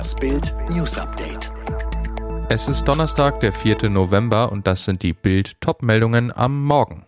Das 0.00 0.14
Bild 0.14 0.54
News 0.70 0.96
Update. 0.96 1.52
Es 2.48 2.68
ist 2.68 2.88
Donnerstag, 2.88 3.40
der 3.40 3.52
4. 3.52 3.90
November 3.90 4.50
und 4.50 4.66
das 4.66 4.86
sind 4.86 5.02
die 5.02 5.12
Bild 5.12 5.60
Topmeldungen 5.60 6.34
am 6.34 6.64
Morgen. 6.64 7.04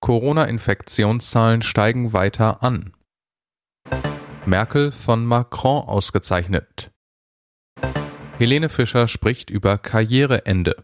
Corona-Infektionszahlen 0.00 1.60
steigen 1.62 2.12
weiter 2.12 2.62
an. 2.62 2.92
Merkel 4.46 4.92
von 4.92 5.26
Macron 5.26 5.88
ausgezeichnet. 5.88 6.92
Helene 8.38 8.68
Fischer 8.68 9.08
spricht 9.08 9.50
über 9.50 9.76
Karriereende. 9.76 10.76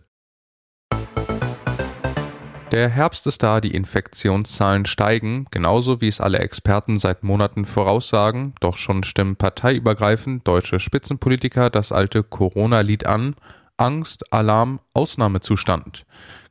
Der 2.71 2.89
Herbst 2.89 3.27
ist 3.27 3.43
da, 3.43 3.61
die 3.61 3.75
Infektionszahlen 3.75 4.87
steigen, 4.87 5.46
genauso 5.51 6.01
wie 6.01 6.09
es 6.09 6.21
alle 6.21 6.39
Experten 6.39 6.99
seit 6.99 7.23
Monaten 7.23 7.67
voraussagen, 7.67 8.55
doch 8.61 8.77
schon 8.77 9.05
stimmen 9.05 9.37
parteiübergreifend 9.37 10.49
deutsche 10.49 10.81
Spitzenpolitiker 10.81 11.71
das 11.71 11.93
alte 11.93 12.22
Corona-Lied 12.22 13.07
an. 13.07 13.36
Angst, 13.77 14.32
Alarm, 14.32 14.81
Ausnahmezustand. 14.95 16.07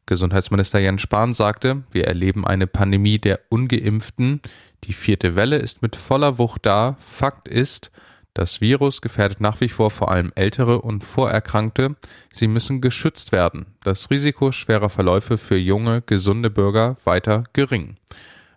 Gesundheitsminister 0.06 0.80
Jens 0.80 1.02
Spahn 1.02 1.34
sagte, 1.34 1.84
wir 1.92 2.06
erleben 2.08 2.46
eine 2.46 2.68
Pandemie 2.68 3.20
der 3.20 3.40
ungeimpften, 3.50 4.42
die 4.84 4.94
vierte 4.94 5.36
Welle 5.36 5.58
ist 5.58 5.82
mit 5.82 5.96
voller 5.96 6.38
Wucht 6.38 6.66
da, 6.66 6.98
Fakt 7.00 7.48
ist, 7.48 7.92
das 8.34 8.62
Virus 8.62 9.02
gefährdet 9.02 9.42
nach 9.42 9.62
wie 9.62 9.70
vor 9.70 9.92
vor 9.92 10.12
allem 10.12 10.32
Ältere 10.36 10.82
und 10.82 11.04
Vorerkrankte. 11.04 11.96
Sie 12.34 12.48
müssen 12.48 12.82
geschützt 12.82 13.32
werden. 13.32 13.68
Das 13.84 14.10
Risiko 14.10 14.52
schwerer 14.52 14.90
Verläufe 14.90 15.38
für 15.38 15.58
junge, 15.58 16.02
gesunde 16.02 16.50
Bürger 16.50 16.98
weiter 17.04 17.44
gering. 17.54 17.98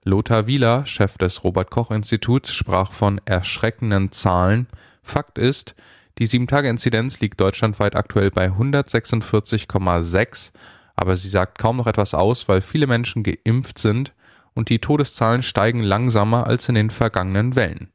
Lothar 0.04 0.46
Wieler, 0.46 0.86
Chef 0.86 1.18
des 1.18 1.44
Robert 1.44 1.70
Koch 1.70 1.90
Instituts, 1.90 2.52
sprach 2.52 2.92
von 2.92 3.20
erschreckenden 3.24 4.12
Zahlen. 4.12 4.68
Fakt 5.02 5.36
ist, 5.36 5.74
die 6.18 6.28
7-Tage-Inzidenz 6.28 7.20
liegt 7.20 7.40
deutschlandweit 7.40 7.96
aktuell 7.96 8.30
bei 8.30 8.46
146,6, 8.46 10.52
aber 10.94 11.16
sie 11.16 11.28
sagt 11.28 11.58
kaum 11.58 11.77
noch 11.77 11.86
etwas 11.86 12.14
aus, 12.14 12.48
weil 12.48 12.62
viele 12.62 12.86
Menschen 12.86 13.22
geimpft 13.22 13.78
sind 13.78 14.14
und 14.55 14.70
die 14.70 14.78
Todeszahlen 14.78 15.42
steigen 15.42 15.83
langsamer 15.83 16.46
als 16.46 16.70
in 16.70 16.77
den 16.77 16.90
vergangenen 16.90 17.56
Wellen. 17.56 17.90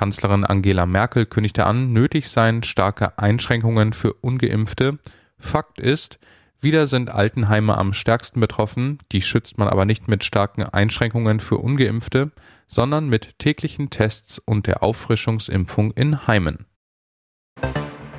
Kanzlerin 0.00 0.46
Angela 0.46 0.86
Merkel 0.86 1.26
kündigte 1.26 1.66
an, 1.66 1.92
nötig 1.92 2.30
seien 2.30 2.62
starke 2.62 3.18
Einschränkungen 3.18 3.92
für 3.92 4.14
ungeimpfte. 4.14 4.98
Fakt 5.38 5.78
ist, 5.78 6.18
wieder 6.62 6.86
sind 6.86 7.10
Altenheime 7.10 7.76
am 7.76 7.92
stärksten 7.92 8.40
betroffen, 8.40 8.96
die 9.12 9.20
schützt 9.20 9.58
man 9.58 9.68
aber 9.68 9.84
nicht 9.84 10.08
mit 10.08 10.24
starken 10.24 10.62
Einschränkungen 10.62 11.38
für 11.38 11.58
ungeimpfte, 11.58 12.30
sondern 12.66 13.10
mit 13.10 13.38
täglichen 13.38 13.90
Tests 13.90 14.38
und 14.38 14.66
der 14.66 14.82
Auffrischungsimpfung 14.82 15.90
in 15.90 16.26
Heimen. 16.26 16.64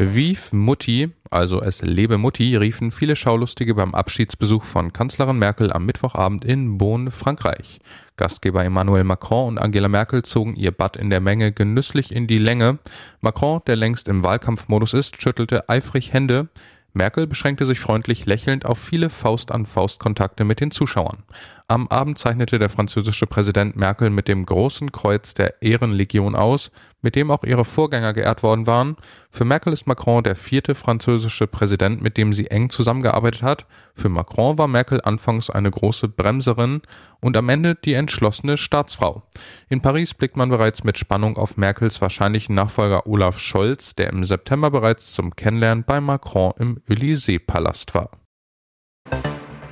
Vive 0.04 0.56
Mutti, 0.56 1.12
also 1.30 1.62
es 1.62 1.84
lebe 1.84 2.18
Mutti, 2.18 2.56
riefen 2.56 2.92
viele 2.92 3.16
Schaulustige 3.16 3.76
beim 3.76 3.94
Abschiedsbesuch 3.94 4.64
von 4.64 4.92
Kanzlerin 4.94 5.38
Merkel 5.38 5.72
am 5.72 5.86
Mittwochabend 5.86 6.44
in 6.44 6.80
Bonn, 6.80 7.12
Frankreich. 7.12 7.80
Gastgeber 8.18 8.66
Emmanuel 8.66 9.04
Macron 9.04 9.50
und 9.50 9.58
Angela 9.60 9.90
Merkel 9.90 10.24
zogen 10.24 10.56
ihr 10.56 10.72
Bad 10.72 10.98
in 10.98 11.12
der 11.12 11.22
Menge 11.22 11.52
genüsslich 11.52 12.12
in 12.16 12.26
die 12.26 12.40
Länge. 12.40 12.80
Macron, 13.20 13.62
der 13.68 13.76
längst 13.76 14.08
im 14.08 14.24
Wahlkampfmodus 14.24 14.96
ist, 14.96 15.22
schüttelte 15.22 15.70
eifrig 15.70 16.12
Hände. 16.14 16.50
Merkel 16.94 17.28
beschränkte 17.28 17.68
sich 17.68 17.80
freundlich 17.80 18.26
lächelnd 18.26 18.66
auf 18.66 18.80
viele 18.80 19.12
Faust-an-Faust-Kontakte 19.12 20.46
mit 20.46 20.62
den 20.62 20.72
Zuschauern. 20.72 21.24
Am 21.72 21.88
Abend 21.88 22.18
zeichnete 22.18 22.60
der 22.60 22.68
französische 22.68 23.28
Präsident 23.28 23.78
Merkel 23.78 24.10
mit 24.10 24.28
dem 24.28 24.46
Großen 24.46 24.92
Kreuz 24.92 25.34
der 25.34 25.62
Ehrenlegion 25.62 26.36
aus, 26.36 26.70
mit 27.02 27.16
dem 27.16 27.32
auch 27.32 27.46
ihre 27.46 27.64
Vorgänger 27.64 28.12
geehrt 28.12 28.44
worden 28.44 28.68
waren. 28.68 28.98
Für 29.30 29.46
Merkel 29.46 29.72
ist 29.72 29.88
Macron 29.88 30.22
der 30.22 30.36
vierte 30.36 30.76
französische 30.76 31.48
Präsident, 31.48 32.02
mit 32.02 32.18
dem 32.18 32.34
sie 32.34 32.52
eng 32.52 32.70
zusammengearbeitet 32.70 33.42
hat. 33.42 33.68
Für 33.96 34.10
Macron 34.10 34.58
war 34.58 34.68
Merkel 34.68 35.00
anfangs 35.02 35.50
eine 35.50 35.72
große 35.72 36.10
Bremserin 36.10 36.82
und 37.22 37.38
am 37.38 37.48
Ende 37.48 37.76
die 37.76 37.94
entschlossene 37.94 38.58
Staatsfrau. 38.58 39.24
In 39.70 39.80
Paris 39.80 40.14
blickt 40.14 40.36
man 40.36 40.50
bereits 40.50 40.84
mit 40.84 40.98
Spannung 40.98 41.38
auf 41.38 41.56
Merkels 41.56 42.02
wahrscheinlichen 42.02 42.54
Nachfolger 42.54 43.08
Olaf 43.08 43.40
Scholz, 43.40 43.96
der 43.96 44.10
im 44.10 44.26
September 44.26 44.72
bereits 44.72 45.14
zum 45.14 45.38
Kennenlernen 45.38 45.86
bei 45.86 46.02
Macron 46.02 46.52
im 46.60 46.82
Élysée-Palast 46.90 47.96
war. 47.96 48.10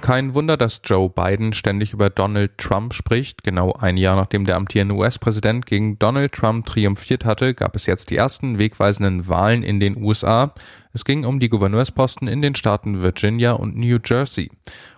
Kein 0.10 0.34
Wunder, 0.34 0.58
dass 0.58 0.82
Joe 0.84 1.08
Biden 1.08 1.54
ständig 1.54 1.94
über 1.94 2.10
Donald 2.10 2.58
Trump 2.58 2.96
spricht. 2.96 3.44
Genau 3.44 3.74
ein 3.74 3.96
Jahr 3.96 4.16
nachdem 4.16 4.44
der 4.44 4.56
amtierende 4.56 4.96
US-Präsident 4.96 5.68
gegen 5.68 6.00
Donald 6.00 6.32
Trump 6.32 6.66
triumphiert 6.66 7.26
hatte, 7.26 7.54
gab 7.54 7.76
es 7.76 7.86
jetzt 7.86 8.10
die 8.10 8.16
ersten 8.16 8.58
wegweisenden 8.58 9.28
Wahlen 9.28 9.62
in 9.62 9.80
den 9.80 10.04
USA. 10.04 10.56
Es 10.94 11.06
ging 11.06 11.26
um 11.26 11.40
die 11.40 11.48
Gouverneursposten 11.48 12.28
in 12.28 12.42
den 12.42 12.56
Staaten 12.56 13.04
Virginia 13.04 13.52
und 13.52 13.78
New 13.78 14.00
Jersey. 14.04 14.50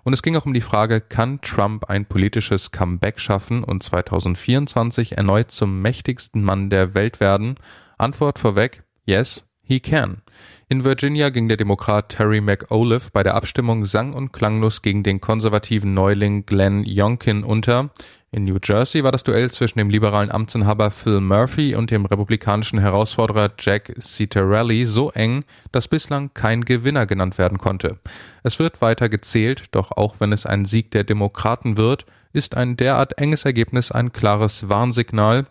Und 0.04 0.14
es 0.14 0.24
ging 0.24 0.38
auch 0.38 0.46
um 0.46 0.54
die 0.54 0.62
Frage, 0.62 1.02
kann 1.02 1.42
Trump 1.42 1.90
ein 1.90 2.06
politisches 2.06 2.72
Comeback 2.72 3.20
schaffen 3.20 3.66
und 3.66 3.84
2024 3.84 5.18
erneut 5.18 5.52
zum 5.52 5.82
mächtigsten 5.82 6.42
Mann 6.42 6.70
der 6.70 6.94
Welt 6.94 7.20
werden? 7.20 7.56
Antwort 7.98 8.40
vorweg, 8.40 8.86
yes, 9.04 9.44
He 9.72 9.80
can. 9.80 10.22
In 10.68 10.84
Virginia 10.84 11.30
ging 11.30 11.48
der 11.48 11.56
Demokrat 11.56 12.10
Terry 12.10 12.42
McAuliffe 12.42 13.10
bei 13.14 13.24
der 13.24 13.36
Abstimmung 13.36 13.86
sang- 13.86 14.12
und 14.12 14.34
klanglos 14.34 14.82
gegen 14.82 15.02
den 15.02 15.22
konservativen 15.22 15.94
Neuling 15.94 16.46
Glenn 16.46 16.84
Youngkin 16.86 17.46
unter. 17.46 17.90
In 18.32 18.44
New 18.44 18.58
Jersey 18.62 19.02
war 19.06 19.14
das 19.14 19.24
Duell 19.24 19.50
zwischen 19.50 19.80
dem 19.80 19.90
liberalen 19.90 20.30
Amtsinhaber 20.30 20.92
Phil 20.92 21.22
Murphy 21.22 21.74
und 21.76 21.90
dem 21.90 22.06
republikanischen 22.06 22.80
Herausforderer 22.80 23.52
Jack 23.58 23.94
Citarelli 24.02 24.86
so 24.86 25.10
eng, 25.12 25.46
dass 25.72 25.88
bislang 25.88 26.34
kein 26.34 26.66
Gewinner 26.66 27.06
genannt 27.06 27.38
werden 27.38 27.58
konnte. 27.58 27.98
Es 28.44 28.60
wird 28.60 28.82
weiter 28.82 29.08
gezählt, 29.08 29.68
doch 29.72 29.94
auch 29.94 30.16
wenn 30.20 30.34
es 30.34 30.46
ein 30.46 30.66
Sieg 30.66 30.92
der 30.92 31.06
Demokraten 31.06 31.78
wird, 31.78 32.06
ist 32.34 32.58
ein 32.58 32.76
derart 32.76 33.18
enges 33.18 33.46
Ergebnis 33.46 33.90
ein 33.90 34.12
klares 34.12 34.68
Warnsignal. 34.68 35.46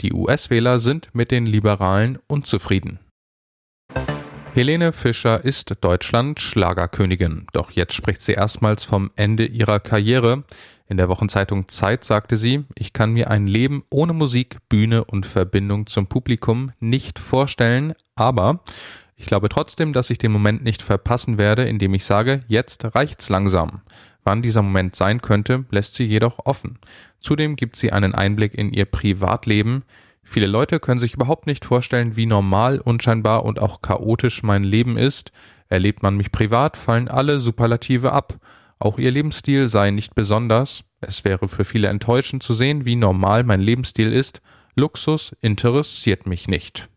Die 0.00 0.14
US-Wähler 0.14 0.80
sind 0.80 1.10
mit 1.12 1.30
den 1.30 1.44
Liberalen 1.44 2.18
unzufrieden. 2.28 3.00
Helene 4.58 4.92
Fischer 4.92 5.44
ist 5.44 5.72
Deutschland 5.82 6.40
Schlagerkönigin. 6.40 7.46
Doch 7.52 7.70
jetzt 7.70 7.94
spricht 7.94 8.22
sie 8.22 8.32
erstmals 8.32 8.82
vom 8.82 9.12
Ende 9.14 9.46
ihrer 9.46 9.78
Karriere. 9.78 10.42
In 10.88 10.96
der 10.96 11.08
Wochenzeitung 11.08 11.68
Zeit 11.68 12.02
sagte 12.02 12.36
sie, 12.36 12.64
ich 12.74 12.92
kann 12.92 13.12
mir 13.12 13.30
ein 13.30 13.46
Leben 13.46 13.84
ohne 13.88 14.14
Musik, 14.14 14.56
Bühne 14.68 15.04
und 15.04 15.26
Verbindung 15.26 15.86
zum 15.86 16.08
Publikum 16.08 16.72
nicht 16.80 17.20
vorstellen, 17.20 17.94
aber 18.16 18.64
ich 19.14 19.26
glaube 19.26 19.48
trotzdem, 19.48 19.92
dass 19.92 20.10
ich 20.10 20.18
den 20.18 20.32
Moment 20.32 20.64
nicht 20.64 20.82
verpassen 20.82 21.38
werde, 21.38 21.62
indem 21.62 21.94
ich 21.94 22.04
sage, 22.04 22.42
jetzt 22.48 22.84
reicht's 22.96 23.28
langsam. 23.28 23.82
Wann 24.24 24.42
dieser 24.42 24.62
Moment 24.62 24.96
sein 24.96 25.22
könnte, 25.22 25.66
lässt 25.70 25.94
sie 25.94 26.02
jedoch 26.02 26.40
offen. 26.46 26.80
Zudem 27.20 27.54
gibt 27.54 27.76
sie 27.76 27.92
einen 27.92 28.12
Einblick 28.12 28.54
in 28.54 28.72
ihr 28.72 28.86
Privatleben. 28.86 29.84
Viele 30.30 30.46
Leute 30.46 30.78
können 30.78 31.00
sich 31.00 31.14
überhaupt 31.14 31.46
nicht 31.46 31.64
vorstellen, 31.64 32.14
wie 32.14 32.26
normal, 32.26 32.80
unscheinbar 32.80 33.46
und 33.46 33.60
auch 33.60 33.80
chaotisch 33.80 34.42
mein 34.42 34.62
Leben 34.62 34.98
ist. 34.98 35.32
Erlebt 35.70 36.02
man 36.02 36.18
mich 36.18 36.30
privat, 36.30 36.76
fallen 36.76 37.08
alle 37.08 37.40
Superlative 37.40 38.12
ab. 38.12 38.34
Auch 38.78 38.98
ihr 38.98 39.10
Lebensstil 39.10 39.68
sei 39.68 39.90
nicht 39.90 40.14
besonders. 40.14 40.84
Es 41.00 41.24
wäre 41.24 41.48
für 41.48 41.64
viele 41.64 41.88
enttäuschend 41.88 42.42
zu 42.42 42.52
sehen, 42.52 42.84
wie 42.84 42.94
normal 42.94 43.42
mein 43.42 43.62
Lebensstil 43.62 44.12
ist. 44.12 44.42
Luxus 44.74 45.34
interessiert 45.40 46.26
mich 46.26 46.46
nicht. 46.46 46.90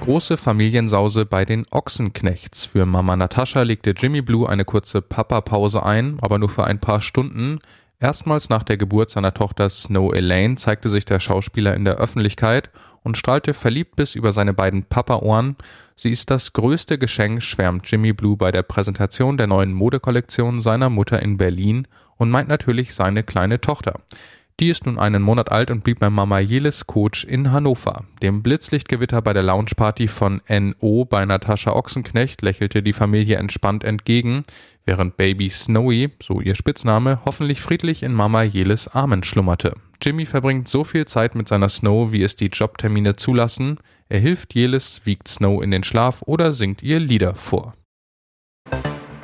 Große 0.00 0.36
Familiensause 0.36 1.26
bei 1.26 1.44
den 1.44 1.66
Ochsenknechts. 1.72 2.66
Für 2.66 2.86
Mama 2.86 3.16
Natascha 3.16 3.62
legte 3.62 3.94
Jimmy 3.98 4.22
Blue 4.22 4.48
eine 4.48 4.64
kurze 4.64 5.02
Papa-Pause 5.02 5.84
ein, 5.84 6.18
aber 6.22 6.38
nur 6.38 6.48
für 6.48 6.64
ein 6.64 6.80
paar 6.80 7.02
Stunden. 7.02 7.58
Erstmals 8.02 8.48
nach 8.48 8.62
der 8.62 8.78
Geburt 8.78 9.10
seiner 9.10 9.34
Tochter 9.34 9.68
Snow 9.68 10.14
Elaine 10.14 10.56
zeigte 10.56 10.88
sich 10.88 11.04
der 11.04 11.20
Schauspieler 11.20 11.74
in 11.74 11.84
der 11.84 11.96
Öffentlichkeit 11.96 12.70
und 13.02 13.18
strahlte 13.18 13.52
verliebt 13.52 13.94
bis 13.94 14.14
über 14.14 14.32
seine 14.32 14.54
beiden 14.54 14.84
Papa-Ohren. 14.84 15.56
Sie 15.96 16.10
ist 16.10 16.30
das 16.30 16.54
größte 16.54 16.96
Geschenk, 16.96 17.42
schwärmt 17.42 17.90
Jimmy 17.90 18.14
Blue 18.14 18.38
bei 18.38 18.52
der 18.52 18.62
Präsentation 18.62 19.36
der 19.36 19.48
neuen 19.48 19.74
Modekollektion 19.74 20.62
seiner 20.62 20.88
Mutter 20.88 21.20
in 21.20 21.36
Berlin 21.36 21.86
und 22.16 22.30
meint 22.30 22.48
natürlich 22.48 22.94
seine 22.94 23.22
kleine 23.22 23.60
Tochter. 23.60 24.00
Die 24.60 24.68
ist 24.68 24.84
nun 24.84 24.98
einen 24.98 25.22
Monat 25.22 25.50
alt 25.50 25.70
und 25.70 25.84
blieb 25.84 26.00
bei 26.00 26.10
Mama 26.10 26.38
Jelis 26.38 26.86
Coach 26.86 27.24
in 27.24 27.50
Hannover. 27.50 28.04
Dem 28.20 28.42
Blitzlichtgewitter 28.42 29.22
bei 29.22 29.32
der 29.32 29.42
Loungeparty 29.42 30.06
von 30.06 30.42
NO 30.50 31.06
bei 31.06 31.24
Natascha 31.24 31.72
Ochsenknecht 31.72 32.42
lächelte 32.42 32.82
die 32.82 32.92
Familie 32.92 33.38
entspannt 33.38 33.84
entgegen, 33.84 34.44
während 34.84 35.16
Baby 35.16 35.48
Snowy, 35.48 36.10
so 36.22 36.42
ihr 36.42 36.54
Spitzname, 36.54 37.20
hoffentlich 37.24 37.62
friedlich 37.62 38.02
in 38.02 38.12
Mama 38.12 38.42
Jelis 38.42 38.86
Armen 38.88 39.22
schlummerte. 39.22 39.72
Jimmy 40.02 40.26
verbringt 40.26 40.68
so 40.68 40.84
viel 40.84 41.06
Zeit 41.06 41.34
mit 41.34 41.48
seiner 41.48 41.70
Snow, 41.70 42.12
wie 42.12 42.22
es 42.22 42.36
die 42.36 42.48
Jobtermine 42.48 43.16
zulassen. 43.16 43.78
Er 44.10 44.20
hilft 44.20 44.54
Jelis, 44.54 45.00
wiegt 45.04 45.28
Snow 45.28 45.62
in 45.62 45.70
den 45.70 45.84
Schlaf 45.84 46.20
oder 46.26 46.52
singt 46.52 46.82
ihr 46.82 47.00
Lieder 47.00 47.34
vor. 47.34 47.72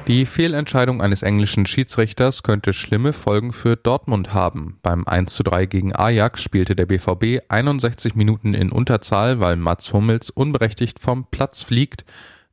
Die 0.08 0.24
Fehlentscheidung 0.24 1.02
eines 1.02 1.24
englischen 1.24 1.66
Schiedsrichters 1.66 2.44
könnte 2.44 2.72
schlimme 2.72 3.12
Folgen 3.12 3.52
für 3.52 3.74
Dortmund 3.74 4.32
haben. 4.32 4.78
Beim 4.80 5.02
1:3 5.04 5.66
gegen 5.66 5.96
Ajax 5.96 6.42
spielte 6.42 6.76
der 6.76 6.86
BVB 6.86 7.40
61 7.48 8.14
Minuten 8.14 8.54
in 8.54 8.70
Unterzahl, 8.70 9.40
weil 9.40 9.56
Mats 9.56 9.92
Hummels 9.92 10.30
unberechtigt 10.30 11.00
vom 11.00 11.26
Platz 11.28 11.64
fliegt. 11.64 12.04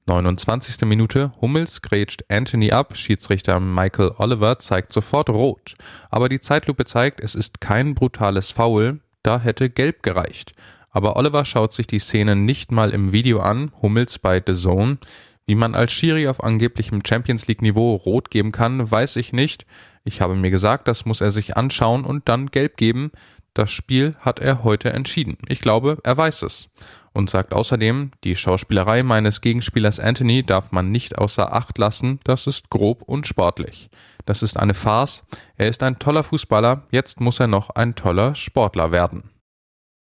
29. 0.07 0.87
Minute, 0.87 1.31
Hummels 1.41 1.83
grätscht 1.83 2.23
Anthony 2.27 2.71
ab, 2.71 2.97
Schiedsrichter 2.97 3.59
Michael 3.59 4.13
Oliver 4.17 4.57
zeigt 4.57 4.91
sofort 4.91 5.29
rot. 5.29 5.75
Aber 6.09 6.29
die 6.29 6.39
Zeitlupe 6.39 6.85
zeigt, 6.85 7.19
es 7.19 7.35
ist 7.35 7.61
kein 7.61 7.93
brutales 7.93 8.49
Foul, 8.49 8.99
da 9.21 9.39
hätte 9.39 9.69
gelb 9.69 10.01
gereicht. 10.01 10.53
Aber 10.89 11.17
Oliver 11.17 11.45
schaut 11.45 11.73
sich 11.73 11.85
die 11.85 11.99
Szene 11.99 12.35
nicht 12.35 12.71
mal 12.71 12.89
im 12.89 13.11
Video 13.11 13.41
an, 13.41 13.71
Hummels 13.81 14.17
bei 14.17 14.41
The 14.43 14.53
Zone. 14.53 14.97
Wie 15.45 15.55
man 15.55 15.75
als 15.75 15.91
Schiri 15.91 16.27
auf 16.27 16.43
angeblichem 16.43 17.01
Champions 17.05 17.47
League 17.47 17.61
Niveau 17.61 17.95
rot 17.95 18.31
geben 18.31 18.51
kann, 18.51 18.89
weiß 18.89 19.17
ich 19.17 19.33
nicht. 19.33 19.65
Ich 20.05 20.21
habe 20.21 20.35
mir 20.35 20.51
gesagt, 20.51 20.87
das 20.87 21.05
muss 21.05 21.21
er 21.21 21.31
sich 21.31 21.57
anschauen 21.57 22.05
und 22.05 22.29
dann 22.29 22.47
gelb 22.47 22.77
geben. 22.77 23.11
Das 23.53 23.69
Spiel 23.69 24.15
hat 24.19 24.39
er 24.39 24.63
heute 24.63 24.91
entschieden. 24.93 25.37
Ich 25.47 25.59
glaube, 25.59 25.97
er 26.03 26.17
weiß 26.17 26.43
es. 26.43 26.69
Und 27.13 27.29
sagt 27.29 27.53
außerdem, 27.53 28.11
die 28.23 28.35
Schauspielerei 28.35 29.03
meines 29.03 29.41
Gegenspielers 29.41 29.99
Anthony 29.99 30.43
darf 30.43 30.71
man 30.71 30.91
nicht 30.91 31.17
außer 31.17 31.53
Acht 31.53 31.77
lassen, 31.77 32.19
das 32.23 32.47
ist 32.47 32.69
grob 32.69 33.03
und 33.03 33.27
sportlich. 33.27 33.89
Das 34.25 34.41
ist 34.41 34.57
eine 34.57 34.73
Farce. 34.73 35.23
Er 35.55 35.67
ist 35.67 35.83
ein 35.83 35.99
toller 35.99 36.23
Fußballer, 36.23 36.83
jetzt 36.91 37.19
muss 37.19 37.39
er 37.39 37.47
noch 37.47 37.69
ein 37.71 37.93
toller 37.93 38.33
Sportler 38.33 38.91
werden. 38.91 39.32